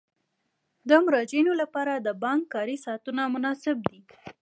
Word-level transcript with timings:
د 0.89 0.91
مراجعینو 1.05 1.53
لپاره 1.61 1.93
د 1.95 2.07
بانک 2.23 2.41
کاري 2.53 2.77
ساعتونه 2.85 3.21
مناسب 3.35 3.75
دي. 3.89 3.99